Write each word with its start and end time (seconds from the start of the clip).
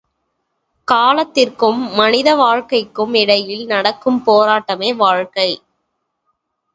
காலத்திற்கும் 0.87 1.81
மனித 1.91 2.29
வாழ்க்கைக்கும் 2.35 3.13
இடையில் 3.13 3.65
நடக்கும் 3.65 4.19
போராட்டமே 4.27 4.89
வாழ்க்கை! 4.97 5.49